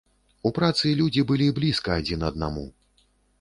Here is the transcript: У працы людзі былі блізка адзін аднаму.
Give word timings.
У 0.49 0.51
працы 0.57 0.93
людзі 1.01 1.23
былі 1.31 1.49
блізка 1.59 1.99
адзін 2.01 2.27
аднаму. 2.31 2.65